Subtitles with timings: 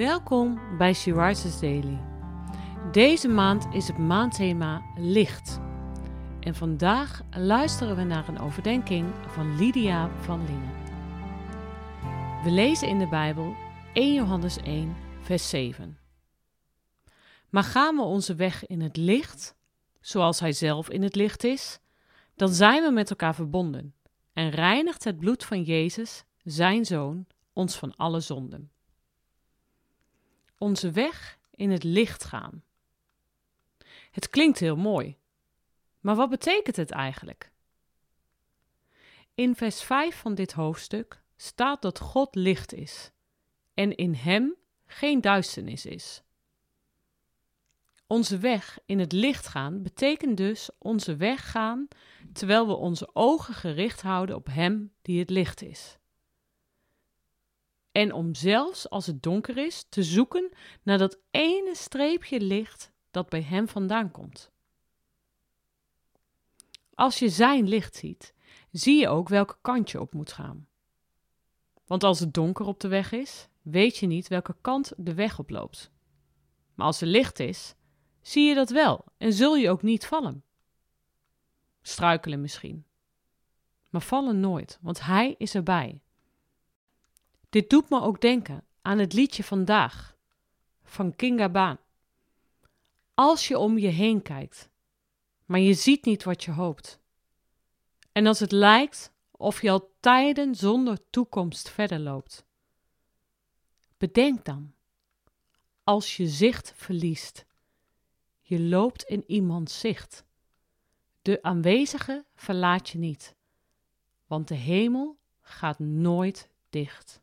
[0.00, 1.98] Welkom bij She Rises Daily.
[2.92, 5.60] Deze maand is het maandthema licht.
[6.40, 10.72] En vandaag luisteren we naar een overdenking van Lydia van Lingen.
[12.42, 13.54] We lezen in de Bijbel
[13.92, 15.98] 1 Johannes 1, vers 7.
[17.48, 19.54] Maar gaan we onze weg in het licht,
[20.00, 21.78] zoals Hij zelf in het licht is,
[22.34, 23.94] dan zijn we met elkaar verbonden
[24.32, 28.70] en reinigt het bloed van Jezus, Zijn Zoon, ons van alle zonden
[30.60, 32.62] onze weg in het licht gaan.
[34.10, 35.16] Het klinkt heel mooi,
[36.00, 37.52] maar wat betekent het eigenlijk?
[39.34, 43.10] In vers 5 van dit hoofdstuk staat dat God licht is
[43.74, 44.54] en in Hem
[44.86, 46.22] geen duisternis is.
[48.06, 51.88] Onze weg in het licht gaan betekent dus onze weg gaan
[52.32, 55.99] terwijl we onze ogen gericht houden op Hem die het licht is
[57.92, 63.28] en om zelfs als het donker is te zoeken naar dat ene streepje licht dat
[63.28, 64.50] bij hem vandaan komt.
[66.94, 68.34] Als je zijn licht ziet,
[68.70, 70.68] zie je ook welke kant je op moet gaan.
[71.86, 75.38] Want als het donker op de weg is, weet je niet welke kant de weg
[75.38, 75.90] oploopt.
[76.74, 77.74] Maar als er licht is,
[78.20, 80.44] zie je dat wel en zul je ook niet vallen.
[81.82, 82.84] Struikelen misschien.
[83.88, 86.00] Maar vallen nooit, want hij is erbij.
[87.50, 90.16] Dit doet me ook denken aan het liedje vandaag
[90.82, 91.78] van Kinga Baan.
[93.14, 94.68] Als je om je heen kijkt,
[95.44, 97.00] maar je ziet niet wat je hoopt.
[98.12, 102.44] En als het lijkt of je al tijden zonder toekomst verder loopt.
[103.98, 104.74] Bedenk dan,
[105.84, 107.46] als je zicht verliest,
[108.40, 110.24] je loopt in iemands zicht.
[111.22, 113.36] De aanwezige verlaat je niet,
[114.26, 117.20] want de hemel gaat nooit dicht.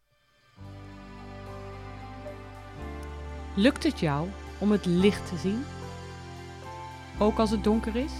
[3.59, 4.27] Lukt het jou
[4.57, 5.65] om het licht te zien?
[7.19, 8.11] Ook als het donker is?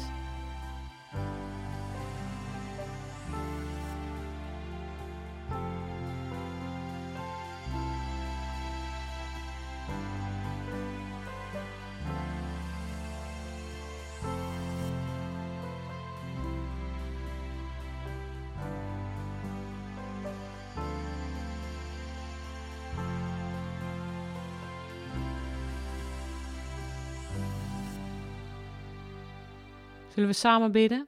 [30.17, 31.07] Zullen we samen bidden?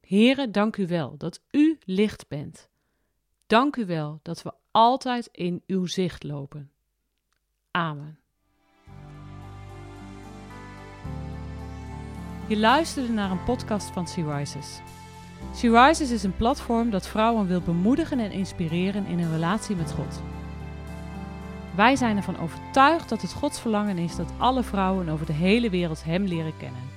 [0.00, 2.68] Heren, dank u wel dat u licht bent.
[3.46, 6.70] Dank u wel dat we altijd in uw zicht lopen.
[7.70, 8.18] Amen.
[12.48, 14.80] Je luisterde naar een podcast van Sea Rises.
[15.54, 19.92] Sea Rises is een platform dat vrouwen wil bemoedigen en inspireren in hun relatie met
[19.92, 20.22] God.
[21.76, 25.70] Wij zijn ervan overtuigd dat het Gods verlangen is dat alle vrouwen over de hele
[25.70, 26.96] wereld Hem leren kennen.